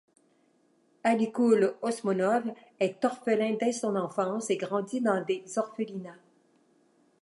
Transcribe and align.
Alikul 1.03 1.75
Osmonov 1.83 2.51
est 2.79 3.05
orphelin 3.05 3.55
dès 3.59 3.71
son 3.71 3.95
enfance 3.95 4.49
et 4.49 4.57
grandit 4.57 4.99
dans 4.99 5.23
des 5.23 5.43
orphelinat. 5.59 6.17